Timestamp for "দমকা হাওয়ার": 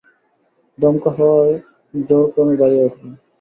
0.77-1.49